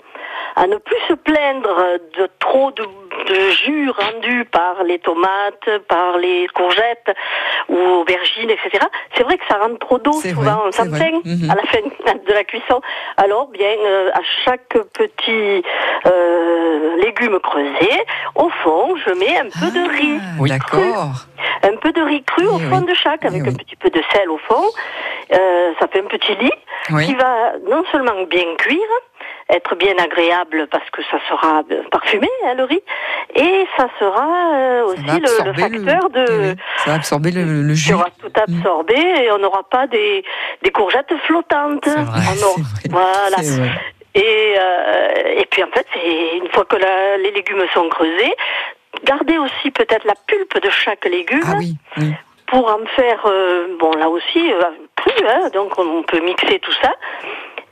à 0.56 0.66
ne 0.68 0.78
plus 0.78 0.96
se 1.08 1.14
plaindre 1.14 1.76
de 2.18 2.30
trop 2.40 2.72
de, 2.72 2.84
de 2.84 3.50
jus 3.66 3.90
rendu 3.90 4.46
par 4.46 4.84
les 4.86 5.00
tomates, 5.00 5.70
par 5.88 6.18
les 6.18 6.48
courgettes 6.54 7.12
ou 7.70 7.78
aubergines, 7.78 8.50
etc. 8.50 8.86
C'est 9.16 9.24
vrai 9.24 9.38
que 9.38 9.44
ça 9.50 9.58
rend 9.62 9.76
trop 9.76 9.98
d'eau 9.98 10.14
souvent, 10.14 10.64
on 10.68 10.72
s'en 10.72 10.90
plaint 10.90 11.24
Mhm. 11.26 11.50
à 11.50 11.56
la 11.56 11.64
fin 11.64 11.80
de 12.28 12.34
la 12.34 12.44
cuisson. 12.44 12.82
Alors, 13.18 13.48
bien, 13.48 13.68
euh, 13.86 14.10
à 14.14 14.20
chaque 14.46 14.70
petit 14.94 15.64
euh, 16.06 16.96
légume 17.04 17.40
creusé, 17.40 17.92
au 18.36 18.50
fond, 18.64 18.96
je 19.06 19.14
mets 19.14 19.38
un 19.38 19.50
peu 19.60 19.72
de 19.72 19.90
riz. 19.90 20.20
Ah, 20.22 20.36
Oui. 20.40 20.50
D'accord. 20.50 21.12
Un 21.64 21.76
peu 21.78 21.92
de 21.92 22.02
riz 22.02 22.24
cru 22.24 22.46
au 22.48 22.60
fond 22.60 22.80
oui. 22.80 22.86
de 22.86 22.94
chaque, 22.94 23.24
avec 23.26 23.42
Oui, 23.44 23.50
un 23.50 23.54
petit 23.54 23.76
peu 23.76 23.90
de 23.90 24.02
sel 24.12 24.30
au 24.30 24.38
fond. 24.40 24.64
Euh, 25.34 25.72
ça 25.80 25.88
fait 25.88 26.00
un 26.00 26.08
petit 26.08 26.36
lit 26.36 26.52
qui 27.06 27.14
va 27.16 27.54
non 27.70 27.84
seulement 27.92 28.24
bien 28.30 28.56
cuire, 28.58 28.80
être 29.50 29.76
bien 29.76 29.96
agréable 29.98 30.68
parce 30.72 30.90
que 30.90 31.02
ça 31.04 31.18
sera 31.30 31.62
euh, 31.72 31.84
parfumé, 31.92 32.28
hein, 32.46 32.54
le 32.56 32.64
riz, 32.64 32.82
et 33.36 33.68
ça 33.78 33.88
sera 34.00 34.28
euh, 34.56 34.96
Ça 34.96 35.14
aussi 35.14 35.20
le, 35.20 35.54
facteur 35.54 36.10
de... 36.10 36.56
Ça 36.78 36.90
va 36.92 36.94
absorber 36.96 37.32
le, 37.32 37.74
jus. 37.74 37.94
aura 37.94 38.08
tout 38.20 38.32
absorbé 38.36 38.96
et 38.98 39.32
on 39.32 39.38
n'aura 39.38 39.64
pas 39.70 39.88
des, 39.88 40.24
des 40.64 40.72
courgettes 40.72 41.14
flottantes. 41.28 41.88
Vrai, 41.88 42.22
Oh 42.32 42.42
non. 42.42 42.64
Voilà. 42.90 43.38
Vrai. 43.38 43.70
Et, 44.16 44.56
euh, 44.58 45.40
et 45.40 45.46
puis 45.50 45.64
en 45.64 45.68
fait, 45.68 45.88
une 46.36 46.50
fois 46.52 46.66
que 46.66 46.76
la- 46.76 47.18
les 47.18 47.32
légumes 47.32 47.64
sont 47.74 47.88
creusés, 47.88 48.34
garder 49.04 49.38
aussi 49.38 49.72
peut-être 49.72 50.06
la 50.06 50.16
pulpe 50.28 50.62
de 50.62 50.70
chaque 50.70 51.06
légume 51.06 51.42
Ah 51.46 51.56
oui, 51.58 51.76
oui. 51.98 52.14
pour 52.48 52.68
en 52.70 52.86
faire, 52.96 53.22
euh, 53.26 53.76
bon 53.80 53.92
là 53.94 54.10
aussi, 54.10 54.52
euh, 54.52 54.64
cru, 54.96 55.12
hein, 55.28 55.50
donc 55.54 55.78
on 55.78 56.04
peut 56.04 56.20
mixer 56.20 56.60
tout 56.60 56.74
ça. 56.82 56.94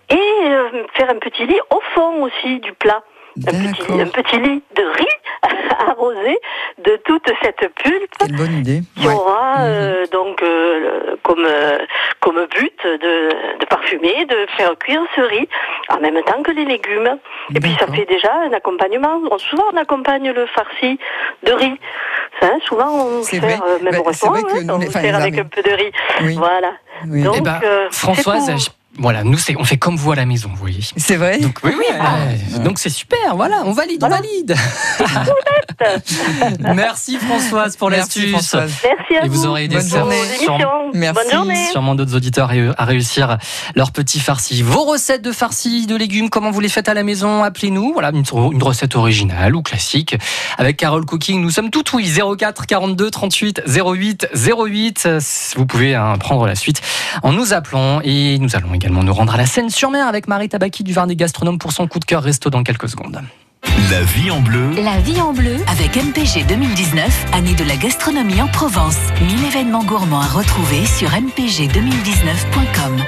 Et 0.10 0.18
euh, 0.46 0.84
faire 0.96 1.10
un 1.10 1.20
petit 1.20 1.46
lit 1.46 1.60
au 1.70 1.80
fond 1.94 2.24
aussi 2.24 2.60
du 2.60 2.74
plat. 2.74 3.04
Un 3.48 3.52
petit, 3.52 3.82
D'accord. 3.82 4.00
un 4.02 4.08
petit 4.08 4.38
lit 4.40 4.64
de 4.76 4.84
riz 4.84 5.19
arrosé 5.90 6.38
de 6.84 6.96
toute 7.06 7.30
cette 7.42 7.70
pulpe 7.76 8.12
Quelle 8.20 8.36
bonne 8.36 8.54
idée. 8.60 8.82
qui 8.96 9.08
Ouais. 9.08 9.14
aura 9.14 9.62
euh, 9.62 10.06
donc 10.12 10.42
euh, 10.44 11.16
comme 11.24 11.46
euh, 11.46 11.78
comme 12.20 12.46
but 12.56 12.74
de, 12.86 13.58
de 13.60 13.66
parfumer, 13.66 14.26
de 14.26 14.46
faire 14.58 14.78
cuire 14.78 15.02
ce 15.16 15.22
riz 15.22 15.48
en 15.90 16.00
même 16.00 16.22
temps 16.24 16.42
que 16.44 16.52
les 16.52 16.66
légumes. 16.66 17.18
Et 17.56 17.60
puis 17.60 17.76
ça 17.80 17.88
fait 17.88 18.06
déjà 18.06 18.34
un 18.46 18.54
accompagnement. 18.54 19.20
Bon, 19.20 19.38
souvent 19.38 19.66
on 19.74 19.78
accompagne 19.78 20.30
le 20.32 20.46
farci 20.48 21.00
de 21.44 21.52
riz. 21.54 21.80
Ça, 22.42 22.48
hein, 22.48 22.60
souvent 22.66 22.90
on 22.92 23.24
fait 23.24 23.40
vrai. 23.40 23.58
euh, 23.66 23.80
même 23.82 23.94
Bah, 23.94 24.00
que 24.04 24.70
hein, 24.70 24.74
on 24.74 24.78
les 24.80 24.88
avec 25.16 25.38
un 25.40 25.46
peu 25.46 25.62
de 25.62 25.72
riz. 25.72 25.92
Oui. 26.22 26.36
Voilà. 26.38 26.72
Oui. 27.08 27.24
Donc, 27.24 27.36
Eh 27.38 27.42
ben, 27.42 27.60
euh, 27.64 27.88
Françoise, 27.92 28.50
voilà, 28.98 29.24
nous 29.24 29.38
c'est, 29.38 29.56
on 29.58 29.64
fait 29.64 29.78
comme 29.78 29.96
vous 29.96 30.12
à 30.12 30.16
la 30.16 30.26
maison, 30.26 30.50
vous 30.50 30.56
voyez. 30.58 30.82
C'est 30.98 31.16
vrai 31.16 31.40
Donc 31.40 31.60
oui, 31.64 31.72
oui, 31.78 31.86
Ah. 32.00 32.18
ouais. 32.54 32.60
donc 32.64 32.80
c'est 32.80 32.90
super, 32.90 33.36
voilà, 33.36 33.62
on 33.66 33.72
valide, 33.72 34.04
on 34.04 34.10
valide. 34.10 34.56
Merci 36.76 37.18
Françoise 37.18 37.76
pour 37.76 37.90
Merci, 37.90 38.20
l'astuce. 38.20 38.32
Françoise. 38.32 38.74
Merci 38.84 39.16
à 39.22 39.26
Et 39.26 39.30
vous 39.30 39.46
aurez 39.46 39.66
aidé 39.66 39.76
Bonne 39.76 39.88
journée. 39.88 40.16
Merci. 40.94 41.22
Bonne 41.24 41.32
journée. 41.34 41.68
Sûrement 41.72 41.96
d'autres 41.96 42.16
auditeurs 42.16 42.52
à 42.78 42.86
réussir 42.86 43.38
leur 43.76 43.92
petit 43.92 44.20
farci. 44.20 44.62
Vos 44.62 44.86
recettes 44.86 45.22
de 45.22 45.32
farci 45.32 45.86
de 45.88 45.96
légumes, 45.96 46.30
comment 46.30 46.52
vous 46.52 46.60
les 46.60 46.70
faites 46.70 46.90
à 46.90 46.94
la 46.94 47.04
maison 47.04 47.44
Appelez-nous. 47.44 47.94
Voilà, 47.94 48.12
une, 48.12 48.24
une 48.52 48.64
recette 48.64 48.96
originale 48.96 49.56
ou 49.56 49.62
classique. 49.62 50.18
Avec 50.58 50.78
Carole 50.78 51.06
Cooking, 51.06 51.42
nous 51.42 51.52
sommes 51.52 51.70
tout 51.70 51.84
oui. 51.94 52.12
04 52.38 52.66
42 52.66 53.10
38 53.12 53.64
08 53.68 54.30
08. 54.34 55.04
Euh, 55.06 55.20
Vous 55.56 55.66
pouvez 55.66 55.96
hein, 55.96 56.18
prendre 56.20 56.46
la 56.48 56.56
suite 56.56 56.82
en 57.24 57.32
nous 57.32 57.54
appelant. 57.54 58.02
Et 58.04 58.38
nous 58.40 58.56
allons 58.56 58.74
également 58.74 59.04
nous 59.04 59.14
rendre 59.14 59.34
à 59.34 59.38
la 59.38 59.46
Seine-sur-Mer 59.46 60.08
avec 60.08 60.28
Marie 60.28 60.50
Tabaki 60.50 60.84
du 60.84 60.94
Varnet 60.94 61.16
Gastronome 61.16 61.58
pour 61.60 61.72
son 61.72 61.88
coup 61.88 62.00
de 62.00 62.06
cœur 62.06 62.24
resto 62.24 62.50
dans 62.50 62.64
quelques 62.64 62.90
secondes. 62.90 63.22
La 63.64 64.04
vie 64.04 64.32
en 64.32 64.42
bleu. 64.42 64.72
La 64.82 65.00
vie 65.00 65.20
en 65.22 65.34
bleu. 65.34 65.58
Avec 65.68 65.96
MPG 65.96 66.46
2019, 66.48 67.26
année 67.34 67.56
de 67.56 67.64
la 67.64 67.76
gastronomie 67.76 68.42
en 68.42 68.48
Provence. 68.48 68.98
1000 69.22 69.46
événements 69.46 69.84
gourmands 69.84 70.22
à 70.22 70.28
retrouver 70.28 70.86
sur 70.86 71.10
mpg2019.com. 71.10 73.04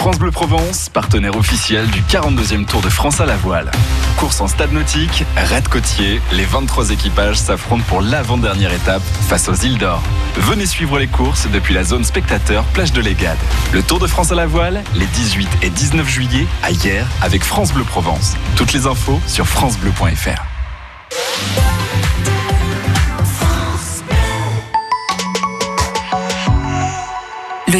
France 0.00 0.18
Bleu 0.18 0.30
Provence, 0.30 0.88
partenaire 0.88 1.36
officiel 1.36 1.86
du 1.88 2.00
42e 2.00 2.64
Tour 2.64 2.80
de 2.80 2.88
France 2.88 3.20
à 3.20 3.26
la 3.26 3.36
voile. 3.36 3.70
Course 4.16 4.40
en 4.40 4.48
stade 4.48 4.72
nautique, 4.72 5.24
raid 5.36 5.68
côtier, 5.68 6.22
les 6.32 6.46
23 6.46 6.88
équipages 6.88 7.36
s'affrontent 7.36 7.84
pour 7.86 8.00
l'avant-dernière 8.00 8.72
étape 8.72 9.02
face 9.28 9.50
aux 9.50 9.54
îles 9.54 9.76
d'Or. 9.76 10.02
Venez 10.36 10.64
suivre 10.64 10.98
les 10.98 11.06
courses 11.06 11.48
depuis 11.52 11.74
la 11.74 11.84
zone 11.84 12.04
spectateur 12.04 12.64
plage 12.72 12.94
de 12.94 13.02
l'Égade. 13.02 13.36
Le 13.74 13.82
Tour 13.82 13.98
de 13.98 14.06
France 14.06 14.32
à 14.32 14.36
la 14.36 14.46
voile, 14.46 14.82
les 14.94 15.04
18 15.04 15.46
et 15.60 15.68
19 15.68 16.08
juillet 16.08 16.46
à 16.62 16.70
hier 16.70 17.06
avec 17.20 17.44
France 17.44 17.74
Bleu 17.74 17.84
Provence. 17.84 18.38
Toutes 18.56 18.72
les 18.72 18.86
infos 18.86 19.20
sur 19.26 19.46
francebleu.fr. 19.46 21.69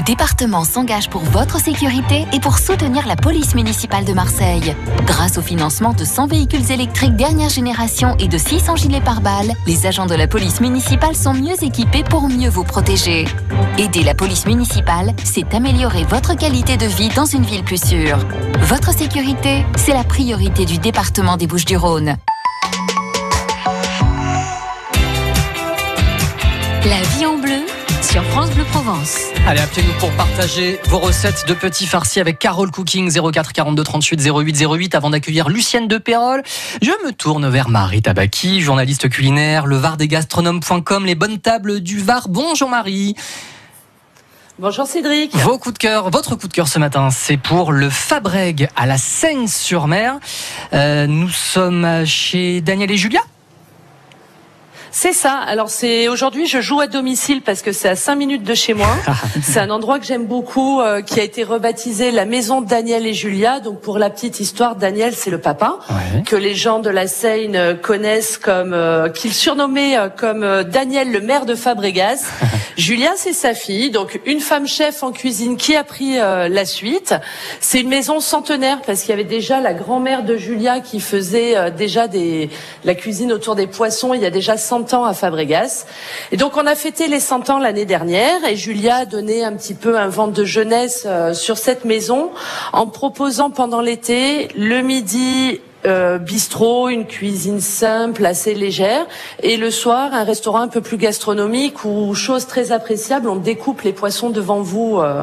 Le 0.01 0.05
département 0.07 0.65
s'engage 0.65 1.11
pour 1.11 1.21
votre 1.21 1.61
sécurité 1.61 2.25
et 2.33 2.41
pour 2.41 2.57
soutenir 2.57 3.07
la 3.07 3.17
police 3.17 3.55
municipale 3.55 4.07
de 4.07 4.15
Marseille. 4.15 4.75
Grâce 5.05 5.37
au 5.37 5.43
financement 5.43 5.93
de 5.93 6.07
100 6.07 6.27
véhicules 6.27 6.73
électriques 6.73 7.17
dernière 7.17 7.51
génération 7.51 8.17
et 8.19 8.27
de 8.27 8.39
600 8.39 8.77
gilets 8.77 9.03
pare-balles, 9.03 9.53
les 9.67 9.85
agents 9.85 10.07
de 10.07 10.15
la 10.15 10.27
police 10.27 10.63
municipale 10.63 11.15
sont 11.15 11.35
mieux 11.35 11.63
équipés 11.63 12.03
pour 12.03 12.31
mieux 12.31 12.49
vous 12.49 12.65
protéger. 12.65 13.27
Aider 13.77 14.03
la 14.03 14.15
police 14.15 14.47
municipale, 14.47 15.13
c'est 15.23 15.53
améliorer 15.53 16.05
votre 16.05 16.35
qualité 16.35 16.79
de 16.79 16.87
vie 16.87 17.11
dans 17.11 17.27
une 17.27 17.45
ville 17.45 17.63
plus 17.63 17.85
sûre. 17.85 18.17
Votre 18.61 18.95
sécurité, 18.95 19.67
c'est 19.77 19.93
la 19.93 20.05
priorité 20.05 20.65
du 20.65 20.79
département 20.79 21.37
des 21.37 21.47
Bouches-du-Rhône. 21.47 22.17
La 26.87 27.03
vie 27.03 27.20
sur 28.11 28.25
France 28.25 28.51
Bleu 28.51 28.65
Provence. 28.65 29.19
Allez, 29.47 29.61
appelez-nous 29.61 29.93
pour 30.01 30.11
partager 30.13 30.81
vos 30.89 30.99
recettes 30.99 31.45
de 31.47 31.55
petits 31.55 31.87
farcis 31.87 32.19
avec 32.19 32.41
Carole 32.41 32.73
Cooking 32.73 33.09
04 33.09 33.53
42 33.53 33.85
38 33.85 34.21
08 34.27 34.67
08 34.67 34.95
avant 34.97 35.11
d'accueillir 35.11 35.49
Lucienne 35.49 35.87
de 35.87 35.97
Pérol. 35.97 36.43
Je 36.83 36.91
me 37.07 37.13
tourne 37.13 37.49
vers 37.49 37.69
Marie 37.69 38.03
Tabaki, 38.03 38.63
journaliste 38.63 39.09
culinaire, 39.09 39.67
le 39.67 39.77
vardesgastronomes.com, 39.77 41.07
les 41.07 41.15
bonnes 41.15 41.39
tables 41.39 41.81
du 41.81 42.01
Var. 42.01 42.29
Bonjour 42.29 42.69
Marie. 42.69 43.15
Bonjour 44.59 44.87
Cédric. 44.87 45.35
Vos 45.37 45.59
coups 45.59 45.75
de 45.75 45.79
cœur, 45.79 46.11
votre 46.11 46.35
coup 46.35 46.49
de 46.49 46.53
cœur 46.53 46.67
ce 46.67 46.81
matin, 46.81 47.11
c'est 47.11 47.37
pour 47.37 47.71
le 47.71 47.91
Fabreg 47.91 48.69
à 48.75 48.87
la 48.87 48.99
Seine-sur-Mer. 48.99 50.19
Euh, 50.73 51.07
nous 51.07 51.31
sommes 51.31 52.05
chez 52.05 52.61
Daniel 52.61 52.91
et 52.91 52.97
Julia. 52.97 53.21
C'est 54.93 55.13
ça. 55.13 55.35
Alors 55.47 55.71
c'est 55.71 56.09
aujourd'hui 56.09 56.47
je 56.47 56.61
joue 56.61 56.81
à 56.81 56.87
domicile 56.89 57.43
parce 57.43 57.63
que 57.63 57.71
c'est 57.73 57.89
à 57.89 57.97
5 57.97 58.17
minutes 58.17 58.43
de 58.43 58.55
chez 58.55 58.75
moi. 58.75 58.89
c'est 59.43 59.61
un 59.61 59.71
endroit 59.71 59.99
que 60.01 60.05
j'aime 60.05 60.27
beaucoup 60.27 60.81
euh, 60.81 61.01
qui 61.01 61.21
a 61.21 61.23
été 61.23 61.45
rebaptisé 61.45 62.11
la 62.11 62.25
maison 62.25 62.61
de 62.61 62.67
Daniel 62.67 63.07
et 63.07 63.15
Julia. 63.15 63.61
Donc 63.61 63.81
pour 63.81 63.99
la 63.99 64.11
petite 64.11 64.41
histoire, 64.41 64.75
Daniel 64.77 65.15
c'est 65.15 65.31
le 65.31 65.39
papa 65.41 65.79
Ouais. 65.91 66.23
que 66.25 66.35
les 66.37 66.55
gens 66.55 66.81
de 66.81 66.91
la 66.91 67.07
Seine 67.07 67.55
euh, 67.57 67.75
connaissent 67.75 68.37
comme 68.37 68.73
euh, 68.75 69.09
qu'il 69.09 69.33
surnommait 69.33 69.97
euh, 69.97 70.09
comme 70.09 70.43
euh, 70.43 70.65
Daniel 70.65 71.13
le 71.13 71.21
maire 71.21 71.47
de 71.47 71.55
Fabregas. 71.55 72.25
Julia 72.77 73.11
c'est 73.17 73.33
sa 73.33 73.55
fille, 73.55 73.91
donc 73.91 74.21
une 74.27 74.41
femme 74.41 74.67
chef 74.67 75.03
en 75.03 75.13
cuisine 75.13 75.57
qui 75.57 75.77
a 75.77 75.85
pris 75.85 76.17
la 76.17 76.65
suite. 76.65 77.15
C'est 77.61 77.81
une 77.81 77.89
maison 77.89 78.21
centenaire 78.21 78.81
parce 78.87 79.01
qu'il 79.03 79.11
y 79.11 79.13
avait 79.13 79.25
déjà 79.25 79.61
la 79.61 79.75
grand-mère 79.75 80.23
de 80.23 80.37
Julia 80.37 80.81
qui 80.81 80.99
faisait 81.01 81.71
déjà 81.73 82.09
des 82.09 82.49
la 82.85 82.95
cuisine 82.95 83.33
autour 83.33 83.55
des 83.55 83.67
poissons 83.67 84.15
il 84.15 84.23
y 84.23 84.27
a 84.27 84.31
déjà 84.31 84.57
100 84.57 84.80
ans 84.95 85.05
à 85.05 85.15
Fabregas. 85.15 85.87
Et 86.33 86.37
donc 86.37 86.57
on 86.57 86.67
a 86.67 86.75
fêté 86.75 87.09
les 87.09 87.21
100 87.21 87.51
ans 87.51 87.59
l'année 87.59 87.85
dernière 87.85 88.45
et 88.45 88.57
Julia 88.57 88.97
a 88.97 89.05
donné 89.07 89.45
un 89.45 89.53
petit 89.55 89.75
peu 89.75 89.99
un 89.99 90.09
vent 90.09 90.29
de 90.29 90.45
jeunesse 90.45 91.05
euh, 91.07 91.35
sur 91.35 91.59
cette 91.59 91.85
maison 91.85 92.31
en 92.73 92.87
proposant 92.87 93.51
pendant 93.51 93.81
l'été 93.81 94.49
le 94.57 94.83
midi 94.83 95.61
euh, 95.87 96.19
bistrot, 96.19 96.91
une 96.91 97.07
cuisine 97.07 97.61
simple, 97.61 98.27
assez 98.27 98.53
légère, 98.53 99.07
et 99.43 99.57
le 99.57 99.71
soir 99.71 100.13
un 100.13 100.25
restaurant 100.25 100.61
un 100.61 100.69
peu 100.69 100.83
plus 100.83 100.99
gastronomique 100.99 101.87
où 101.87 102.15
chose 102.15 102.47
très 102.47 102.71
appréciable, 102.71 103.31
on 103.31 103.37
découpe 103.37 103.81
les 103.81 103.95
poissons 103.95 104.29
devant 104.29 104.61
vous 104.61 104.99
euh, 104.99 105.23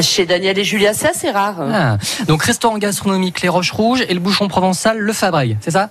chez 0.00 0.24
Daniel 0.24 0.58
et 0.58 0.64
Julia. 0.64 0.94
C'est 0.94 1.08
assez 1.08 1.30
rare. 1.30 1.56
Ah. 1.60 1.98
Donc 2.26 2.42
restaurant 2.42 2.78
gastronomique 2.78 3.42
Les 3.42 3.50
Roches 3.50 3.72
Rouges 3.72 4.02
et 4.08 4.14
le 4.14 4.20
bouchon 4.20 4.48
provençal 4.48 4.96
Le 4.96 5.12
Fabreg, 5.12 5.58
c'est 5.60 5.72
ça? 5.72 5.90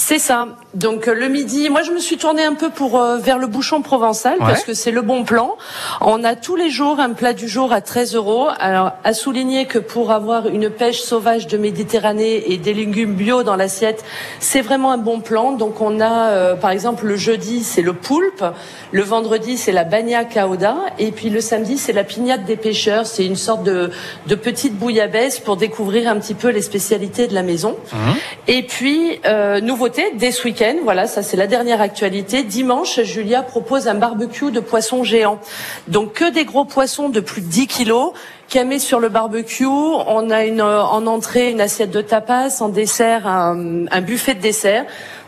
C'est 0.00 0.20
ça. 0.20 0.46
Donc 0.74 1.08
euh, 1.08 1.12
le 1.12 1.26
midi, 1.28 1.68
moi 1.70 1.82
je 1.82 1.90
me 1.90 1.98
suis 1.98 2.16
tournée 2.18 2.44
un 2.44 2.54
peu 2.54 2.70
pour 2.70 3.00
euh, 3.00 3.18
vers 3.18 3.36
le 3.36 3.48
bouchon 3.48 3.82
provençal 3.82 4.34
Ouais. 4.34 4.46
parce 4.46 4.62
que 4.62 4.72
c'est 4.72 4.92
le 4.92 5.02
bon 5.02 5.24
plan. 5.24 5.56
On 6.00 6.22
a 6.22 6.36
tous 6.36 6.54
les 6.54 6.70
jours 6.70 7.00
un 7.00 7.10
plat 7.14 7.32
du 7.32 7.48
jour 7.48 7.72
à 7.72 7.80
13 7.80 8.14
euros. 8.14 8.46
Alors 8.60 8.92
à 9.02 9.12
souligner 9.12 9.66
que 9.66 9.80
pour 9.80 10.12
avoir 10.12 10.46
une 10.46 10.70
pêche 10.70 11.00
sauvage 11.00 11.48
de 11.48 11.58
Méditerranée 11.58 12.52
et 12.52 12.58
des 12.58 12.74
légumes 12.74 13.14
bio 13.14 13.42
dans 13.42 13.56
l'assiette, 13.56 14.04
c'est 14.38 14.60
vraiment 14.60 14.92
un 14.92 14.98
bon 14.98 15.18
plan. 15.20 15.50
Donc 15.52 15.80
on 15.80 16.00
a 16.00 16.28
euh, 16.30 16.54
par 16.54 16.70
exemple 16.70 17.04
le 17.04 17.16
jeudi 17.16 17.64
c'est 17.64 17.82
le 17.82 17.92
poulpe, 17.92 18.44
le 18.92 19.02
vendredi 19.02 19.56
c'est 19.58 19.72
la 19.72 19.82
bagna 19.82 20.24
cauda 20.24 20.76
et 21.00 21.10
puis 21.10 21.28
le 21.28 21.40
samedi 21.40 21.76
c'est 21.76 21.92
la 21.92 22.04
pignate 22.04 22.44
des 22.44 22.56
pêcheurs. 22.56 23.04
C'est 23.04 23.26
une 23.26 23.34
sorte 23.36 23.64
de, 23.64 23.90
de 24.28 24.34
petite 24.36 24.74
bouillabaisse 24.78 25.40
pour 25.40 25.56
découvrir 25.56 26.08
un 26.08 26.20
petit 26.20 26.34
peu 26.34 26.50
les 26.50 26.62
spécialités 26.62 27.26
de 27.26 27.34
la 27.34 27.42
maison. 27.42 27.76
Et 28.46 28.62
puis, 28.62 29.18
euh, 29.26 29.60
nouveauté, 29.88 30.12
dès 30.16 30.32
ce 30.32 30.44
week-end, 30.44 30.76
voilà, 30.82 31.06
ça 31.06 31.22
c'est 31.22 31.36
la 31.36 31.46
dernière 31.46 31.80
actualité. 31.80 32.42
Dimanche, 32.42 33.00
Julia 33.02 33.42
propose 33.42 33.88
un 33.88 33.94
barbecue 33.94 34.50
de 34.50 34.60
poissons 34.60 35.02
géants. 35.02 35.38
Donc 35.86 36.12
que 36.12 36.30
des 36.30 36.44
gros 36.44 36.66
poissons 36.66 37.08
de 37.08 37.20
plus 37.20 37.40
de 37.40 37.46
10 37.46 37.66
kilos 37.66 38.12
met 38.66 38.78
sur 38.78 39.00
le 39.00 39.08
barbecue. 39.08 39.64
On 39.64 40.30
a 40.30 40.44
une, 40.44 40.60
euh, 40.60 40.82
en 40.82 41.06
entrée 41.06 41.50
une 41.50 41.60
assiette 41.62 41.90
de 41.90 42.02
tapas, 42.02 42.60
en 42.60 42.68
dessert 42.68 43.26
un, 43.26 43.86
un 43.90 44.00
buffet 44.02 44.34
de 44.34 44.40
dessert. 44.40 44.84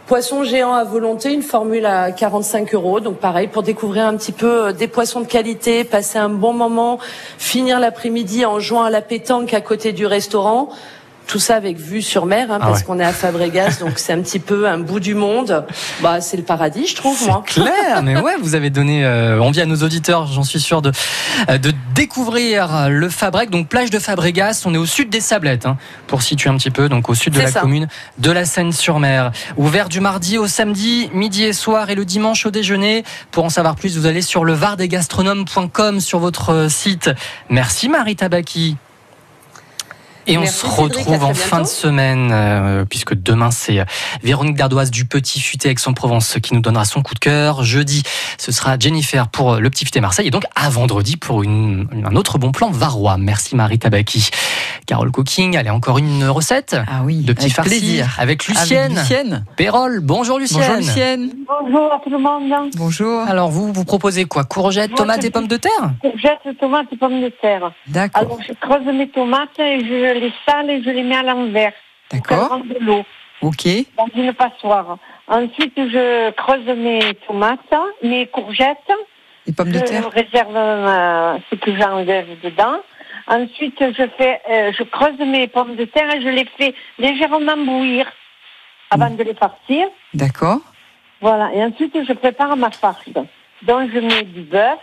Poissons 0.06 0.42
géants 0.44 0.74
à 0.74 0.84
volonté, 0.84 1.32
une 1.32 1.42
formule 1.42 1.86
à 1.86 2.10
45 2.10 2.74
euros. 2.74 3.00
Donc 3.00 3.16
pareil, 3.16 3.46
pour 3.46 3.62
découvrir 3.62 4.06
un 4.06 4.16
petit 4.16 4.32
peu 4.32 4.66
euh, 4.66 4.72
des 4.72 4.88
poissons 4.88 5.20
de 5.20 5.26
qualité, 5.26 5.84
passer 5.84 6.18
un 6.18 6.28
bon 6.28 6.52
moment, 6.52 6.98
finir 7.38 7.80
l'après-midi 7.80 8.44
en 8.44 8.60
jouant 8.60 8.82
à 8.82 8.90
la 8.90 9.00
pétanque 9.00 9.54
à 9.54 9.62
côté 9.62 9.92
du 9.92 10.04
restaurant 10.04 10.68
Tout 11.30 11.38
ça 11.38 11.54
avec 11.54 11.78
vue 11.78 12.02
sur 12.02 12.26
mer, 12.26 12.48
hein, 12.50 12.58
Ah 12.60 12.66
parce 12.66 12.80
ouais. 12.80 12.84
qu'on 12.86 12.98
est 12.98 13.04
à 13.04 13.12
Fabregas, 13.12 13.76
donc 13.78 14.00
c'est 14.00 14.12
un 14.12 14.20
petit 14.20 14.40
peu 14.40 14.68
un 14.68 14.78
bout 14.78 14.98
du 14.98 15.14
monde. 15.14 15.64
Bah, 16.00 16.20
c'est 16.20 16.36
le 16.36 16.42
paradis, 16.42 16.88
je 16.88 16.96
trouve, 16.96 17.24
moi. 17.24 17.44
Claire, 17.46 18.02
mais 18.02 18.18
ouais, 18.18 18.34
vous 18.42 18.56
avez 18.56 18.68
donné 18.68 19.04
euh, 19.04 19.40
envie 19.40 19.60
à 19.60 19.66
nos 19.66 19.76
auditeurs, 19.76 20.26
j'en 20.26 20.42
suis 20.42 20.58
sûr, 20.58 20.82
de, 20.82 20.90
euh, 21.48 21.56
de 21.58 21.72
découvrir 21.94 22.88
le 22.90 23.08
Fabrec. 23.08 23.48
Donc, 23.50 23.68
plage 23.68 23.90
de 23.90 24.00
Fabregas, 24.00 24.62
on 24.66 24.74
est 24.74 24.78
au 24.78 24.86
sud 24.86 25.08
des 25.08 25.20
Sablettes, 25.20 25.66
hein, 25.66 25.76
pour 26.08 26.22
situer 26.22 26.50
un 26.50 26.56
petit 26.56 26.72
peu, 26.72 26.88
donc 26.88 27.08
au 27.08 27.14
sud 27.14 27.32
de 27.34 27.40
la 27.42 27.52
ça. 27.52 27.60
commune 27.60 27.86
de 28.18 28.30
la 28.32 28.44
Seine-sur-Mer. 28.44 29.30
Ouvert 29.56 29.88
du 29.88 30.00
mardi 30.00 30.36
au 30.36 30.48
samedi, 30.48 31.10
midi 31.14 31.44
et 31.44 31.52
soir, 31.52 31.90
et 31.90 31.94
le 31.94 32.04
dimanche 32.04 32.44
au 32.44 32.50
déjeuner. 32.50 33.04
Pour 33.30 33.44
en 33.44 33.50
savoir 33.50 33.76
plus, 33.76 33.96
vous 33.96 34.06
allez 34.06 34.22
sur 34.22 34.44
le 34.44 34.52
vardesgastronomes.com 34.54 36.00
sur 36.00 36.18
votre 36.18 36.50
euh, 36.50 36.68
site. 36.68 37.08
Merci 37.48 37.88
Marie 37.88 38.16
Tabaki. 38.16 38.76
Et 40.30 40.38
on 40.38 40.42
Merci, 40.42 40.60
se 40.60 40.66
retrouve 40.80 41.24
en 41.24 41.34
fin 41.34 41.60
de 41.60 41.66
semaine, 41.66 42.30
euh, 42.32 42.84
puisque 42.84 43.14
demain 43.14 43.50
c'est 43.50 43.84
Véronique 44.22 44.54
Dardoise 44.54 44.92
du 44.92 45.04
Petit 45.04 45.40
Futé 45.40 45.70
Aix-en-Provence 45.70 46.36
qui 46.40 46.54
nous 46.54 46.60
donnera 46.60 46.84
son 46.84 47.02
coup 47.02 47.14
de 47.14 47.18
cœur. 47.18 47.64
Jeudi, 47.64 48.04
ce 48.38 48.52
sera 48.52 48.78
Jennifer 48.78 49.26
pour 49.26 49.56
le 49.56 49.68
Petit 49.70 49.84
Futé 49.84 50.00
Marseille. 50.00 50.28
Et 50.28 50.30
donc 50.30 50.44
à 50.54 50.70
vendredi 50.70 51.16
pour 51.16 51.42
une, 51.42 51.88
un 52.04 52.14
autre 52.14 52.38
bon 52.38 52.52
plan 52.52 52.70
varois. 52.70 53.16
Merci 53.18 53.56
Marie 53.56 53.80
Tabaki. 53.80 54.30
Carole 54.86 55.10
Cooking, 55.10 55.56
allez, 55.56 55.70
encore 55.70 55.98
une 55.98 56.24
recette 56.28 56.76
Ah 56.86 57.02
oui, 57.04 57.22
de 57.22 57.32
petits 57.32 57.46
avec 57.46 57.54
farcis 57.54 57.70
plaisir. 57.70 58.04
avec 58.18 58.20
Avec 58.20 58.46
Lucienne. 58.46 58.94
Lucienne. 58.94 59.44
Pérol, 59.56 59.98
bonjour 60.00 60.38
Lucienne. 60.38 60.62
Bonjour 60.62 60.76
Lucienne. 60.78 61.30
Bonjour 61.62 61.92
à 61.92 61.98
tout 62.02 62.10
le 62.10 62.18
monde. 62.18 62.70
Bonjour. 62.76 63.22
Alors 63.22 63.50
vous, 63.50 63.72
vous 63.72 63.84
proposez 63.84 64.26
quoi? 64.26 64.44
Courgettes, 64.44 64.90
Moi, 64.90 64.98
tomates 64.98 65.24
et 65.24 65.30
pommes 65.30 65.48
de 65.48 65.56
terre? 65.56 65.92
Courgettes, 66.00 66.58
tomates 66.60 66.86
et 66.92 66.96
pommes 66.96 67.20
de 67.20 67.28
terre. 67.40 67.72
D'accord. 67.88 68.22
Alors, 68.22 68.38
je 68.46 68.52
creuse 68.54 68.86
mes 68.94 69.08
tomates 69.08 69.58
et 69.58 69.80
je 69.80 70.19
les 70.20 70.32
sale 70.46 70.70
et 70.70 70.82
je 70.82 70.90
les 70.90 71.02
mets 71.02 71.16
à 71.16 71.22
l'envers. 71.22 71.72
D'accord. 72.12 72.58
de 72.64 72.76
l'eau 72.80 73.04
Ok. 73.42 73.66
dans 73.96 74.08
une 74.14 74.32
passoire. 74.34 74.98
Ensuite, 75.28 75.74
je 75.76 76.30
creuse 76.32 76.66
mes 76.76 77.00
tomates, 77.26 77.74
mes 78.02 78.26
courgettes. 78.26 78.92
Les 79.46 79.52
pommes 79.52 79.70
de 79.72 79.78
je 79.78 79.84
terre. 79.84 80.10
réserve 80.10 80.56
euh, 80.56 81.38
ce 81.50 81.54
que 81.56 81.74
j'enlève 81.76 82.28
dedans. 82.42 82.78
Ensuite, 83.28 83.78
je 83.80 84.04
fais, 84.18 84.40
euh, 84.50 84.72
je 84.76 84.82
creuse 84.82 85.18
mes 85.20 85.46
pommes 85.48 85.76
de 85.76 85.84
terre 85.84 86.12
et 86.14 86.20
je 86.20 86.28
les 86.28 86.44
fais 86.58 86.74
légèrement 86.98 87.56
bouillir 87.56 88.06
avant 88.90 89.10
de 89.10 89.22
les 89.22 89.34
farcir. 89.34 89.86
D'accord. 90.12 90.60
Voilà. 91.20 91.50
Et 91.54 91.62
ensuite, 91.62 91.96
je 92.08 92.12
prépare 92.12 92.56
ma 92.56 92.70
farce. 92.70 93.08
Donc, 93.62 93.90
je 93.94 94.00
mets 94.00 94.24
du 94.24 94.40
bœuf, 94.42 94.78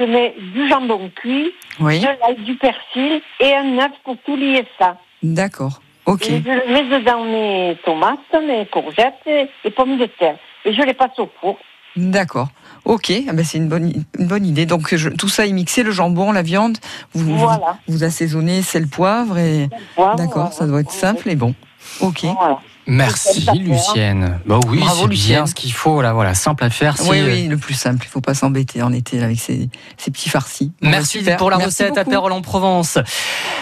je 0.00 0.04
mets 0.04 0.34
du 0.54 0.68
jambon 0.68 1.10
cuit, 1.14 1.52
Oui. 1.78 2.00
de 2.00 2.06
l'ail, 2.06 2.36
du 2.44 2.54
persil 2.56 3.20
et 3.40 3.54
un 3.54 3.78
œuf 3.78 3.92
pour 4.04 4.16
tout 4.24 4.36
lier 4.36 4.64
ça. 4.78 4.96
D'accord. 5.22 5.80
Ok. 6.06 6.28
Et 6.28 6.42
je 6.44 6.50
le 6.50 6.72
mets 6.72 6.98
dedans 6.98 7.22
mes 7.24 7.76
tomates, 7.84 8.18
mes 8.46 8.66
courgettes 8.66 9.14
et 9.26 9.46
les 9.64 9.70
pommes 9.70 9.98
de 9.98 10.06
terre. 10.06 10.36
Et 10.64 10.72
je 10.72 10.82
les 10.82 10.94
passe 10.94 11.18
au 11.18 11.28
four. 11.40 11.58
D'accord. 11.96 12.48
Ok. 12.84 13.12
Ah 13.28 13.32
ben, 13.32 13.44
c'est 13.44 13.58
une 13.58 13.68
bonne, 13.68 13.92
une 14.18 14.26
bonne 14.26 14.46
idée. 14.46 14.64
Donc 14.64 14.94
je- 14.94 15.08
tout 15.10 15.28
ça 15.28 15.46
est 15.46 15.52
mixé, 15.52 15.82
le 15.82 15.90
jambon, 15.90 16.32
la 16.32 16.42
viande. 16.42 16.78
Vous, 17.14 17.36
Voilà. 17.36 17.76
vous, 17.86 17.94
vous 17.98 18.04
assaisonnez 18.04 18.62
sel, 18.62 18.86
poivre 18.88 19.38
et. 19.38 19.68
D'accord. 20.16 20.52
Ça 20.52 20.66
doit 20.66 20.80
être 20.80 20.90
simple 20.92 21.28
et 21.28 21.36
bon. 21.36 21.54
Ok. 22.00 22.24
Voilà. 22.38 22.60
Merci 22.86 23.46
Lucienne. 23.58 24.40
Bah 24.46 24.58
oui, 24.66 24.78
Bravo, 24.78 25.02
c'est 25.02 25.06
bien 25.08 25.08
Lucienne. 25.08 25.46
ce 25.46 25.54
qu'il 25.54 25.72
faut 25.72 26.02
là, 26.02 26.12
voilà, 26.12 26.34
simple 26.34 26.64
à 26.64 26.70
faire. 26.70 26.96
c'est- 26.96 27.08
Oui, 27.08 27.20
oui, 27.24 27.46
le 27.48 27.56
plus 27.56 27.74
simple. 27.74 28.04
Il 28.06 28.10
faut 28.10 28.20
pas 28.20 28.34
s'embêter 28.34 28.82
en 28.82 28.92
été 28.92 29.22
avec 29.22 29.38
ces, 29.38 29.68
ces 29.96 30.10
petits 30.10 30.28
farcis. 30.28 30.72
Bon, 30.82 30.88
Merci 30.90 31.20
pour 31.38 31.50
la 31.50 31.58
Merci 31.58 31.82
recette 31.84 31.98
à. 31.98 32.04
Pérol 32.04 32.32
en 32.32 32.40
Provence. 32.42 32.98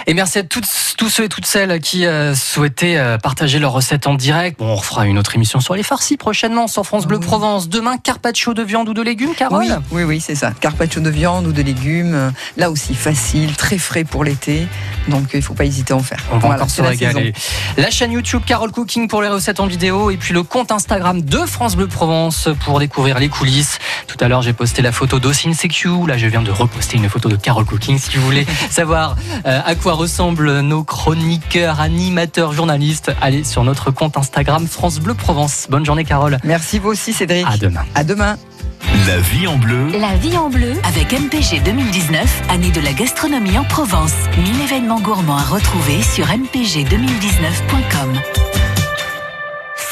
Et 0.07 0.15
merci 0.15 0.39
à 0.39 0.43
toutes, 0.45 0.67
tous 0.97 1.09
ceux 1.11 1.25
et 1.25 1.29
toutes 1.29 1.47
celles 1.47 1.81
qui 1.81 2.07
euh, 2.07 2.35
souhaitaient 2.35 2.97
euh, 2.97 3.19
partager 3.19 3.59
leur 3.59 3.73
recette 3.73 4.07
en 4.07 4.15
direct. 4.15 4.59
Bon, 4.59 4.67
on 4.69 4.77
refera 4.77 5.07
une 5.07 5.19
autre 5.19 5.35
émission 5.35 5.61
sur 5.61 5.75
les 5.75 5.83
farcis 5.83 6.17
prochainement 6.17 6.67
sur 6.69 6.85
France 6.87 7.07
Bleu 7.07 7.19
Oui. 7.19 7.27
Provence. 7.27 7.69
Demain, 7.69 7.97
carpaccio 7.99 8.55
de 8.55 8.63
viande 8.63 8.89
ou 8.89 8.95
de 8.95 9.03
légumes, 9.03 9.35
Carole? 9.35 9.65
Oui, 9.65 9.71
oui, 9.91 10.03
oui, 10.05 10.21
c'est 10.21 10.35
ça. 10.37 10.53
Carpaccio 10.59 11.01
de 11.03 11.11
viande 11.11 11.47
ou 11.47 11.53
de 11.53 11.63
légumes. 11.63 12.15
euh, 12.15 12.31
Là 12.57 12.71
aussi, 12.71 12.95
facile, 12.95 13.57
très 13.57 13.79
frais 13.79 14.05
pour 14.05 14.25
l'été. 14.25 14.67
Donc, 15.09 15.25
il 15.35 15.39
ne 15.39 15.43
faut 15.43 15.55
pas 15.55 15.65
hésiter 15.65 15.93
à 15.93 15.97
en 15.97 16.03
faire. 16.03 16.21
On 16.31 16.35
va 16.35 16.41
Voilà, 16.41 16.55
encore 16.57 16.71
se 16.71 16.77
c'est 16.77 16.83
la 16.83 16.89
régaler. 16.91 17.33
La 17.77 17.91
chaîne 17.91 18.13
YouTube 18.13 18.43
Carole 18.47 18.71
Cooking 18.73 19.08
pour 19.09 19.23
les 19.23 19.29
recettes 19.29 19.59
en 19.61 19.67
vidéo 19.67 20.11
et 20.11 20.17
puis 20.17 20.35
le 20.35 20.43
compte 20.43 20.71
Instagram 20.71 21.23
de 21.23 21.39
France 21.39 21.75
Bleu 21.75 21.87
Provence 21.87 22.49
pour 22.65 22.79
découvrir 22.79 23.19
les 23.19 23.29
coulisses. 23.29 23.79
Tout 24.07 24.17
à 24.21 24.29
l'heure, 24.29 24.43
j'ai 24.43 24.53
posté 24.53 24.83
la 24.83 24.93
photo 24.93 25.19
d'Ossine 25.19 25.55
Secu. 25.55 25.89
Là, 26.07 26.19
je 26.19 26.27
viens 26.27 26.43
de 26.43 26.51
reposter 26.51 26.99
une 26.99 27.09
photo 27.09 27.29
de 27.29 27.37
Carole 27.37 27.65
Cooking. 27.65 27.99
Si 27.99 28.17
vous 28.17 28.25
voulez 28.25 28.47
savoir 28.71 29.17
euh, 29.47 29.61
à 29.65 29.75
quoi 29.75 29.95
ressemblent 29.95 30.61
nos 30.61 30.85
chroniqueurs, 30.85 31.81
animateurs, 31.81 32.53
journalistes, 32.53 33.11
allez 33.21 33.45
sur 33.45 33.65
notre 33.65 33.91
compte 33.91 34.17
Instagram 34.17 34.67
France 34.67 35.01
Bleu 35.01 35.15
Provence. 35.15 35.67
Bonne 35.71 35.87
journée, 35.87 36.05
Carole. 36.05 36.39
Merci 36.45 36.79
vous 36.79 36.91
aussi, 36.91 37.13
Cédric. 37.13 37.47
À 37.49 37.57
demain. 37.57 37.85
À 37.95 38.05
demain. 38.05 38.37
La 39.07 39.19
vie 39.19 39.47
en 39.47 39.57
bleu. 39.57 39.89
La 39.99 40.15
vie 40.17 40.37
en 40.37 40.51
bleu. 40.51 40.75
Avec 40.85 41.13
MPG 41.13 41.63
2019, 41.65 42.43
année 42.51 42.71
de 42.71 42.81
la 42.81 42.93
gastronomie 42.93 43.59
en 43.59 43.65
Provence. 43.65 44.13
1000 44.37 44.61
événements 44.63 45.01
gourmands 45.01 45.39
à 45.39 45.45
retrouver 45.45 46.03
sur 46.03 46.27
mpg2019.com. 46.27 48.21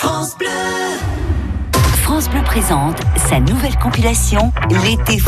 France 0.07 0.37
Bleu. 2.31 2.40
Présente 2.45 2.97
sa 3.16 3.40
nouvelle 3.40 3.77
compilation 3.77 4.53
L'été 4.85 5.19